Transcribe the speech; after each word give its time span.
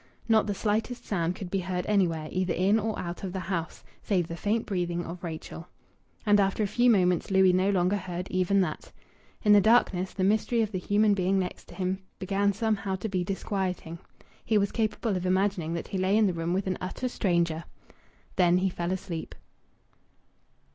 Not 0.27 0.47
the 0.47 0.55
slightest 0.55 1.05
sound 1.05 1.35
could 1.35 1.51
be 1.51 1.59
heard 1.59 1.85
anywhere, 1.85 2.27
either 2.31 2.55
in 2.55 2.79
or 2.79 2.97
out 2.97 3.23
of 3.23 3.33
the 3.33 3.39
house, 3.39 3.83
save 4.01 4.27
the 4.27 4.35
faint 4.35 4.65
breathing 4.65 5.05
of 5.05 5.23
Rachel. 5.23 5.67
And 6.25 6.39
after 6.39 6.63
a 6.63 6.67
few 6.67 6.89
moments 6.89 7.29
Louis 7.29 7.53
no 7.53 7.69
longer 7.69 7.97
heard 7.97 8.27
even 8.31 8.61
that. 8.61 8.91
In 9.43 9.53
the 9.53 9.61
darkness 9.61 10.11
the 10.11 10.23
mystery 10.23 10.63
of 10.63 10.71
the 10.71 10.79
human 10.79 11.13
being 11.13 11.37
next 11.37 11.69
him 11.69 11.99
began 12.17 12.51
somehow 12.51 12.95
to 12.95 13.09
be 13.09 13.23
disquieting. 13.23 13.99
He 14.43 14.57
was 14.57 14.71
capable 14.71 15.15
of 15.15 15.27
imagining 15.27 15.73
that 15.75 15.89
he 15.89 15.99
lay 15.99 16.17
in 16.17 16.25
the 16.25 16.33
room 16.33 16.51
with 16.51 16.65
an 16.65 16.79
utter 16.81 17.07
stranger. 17.07 17.65
Then 18.37 18.57
he 18.57 18.69
fell 18.71 18.91
asleep. 18.91 19.35